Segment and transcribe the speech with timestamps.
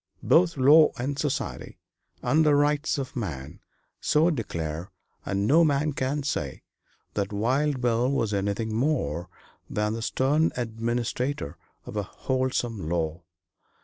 [0.23, 1.77] Both law and society,
[2.23, 3.59] and the rights of man,
[3.99, 4.89] so declare,
[5.27, 6.63] and no man can say
[7.13, 9.29] that Wild Bill was anything more
[9.69, 13.21] than the stern administrator of a wholesome law.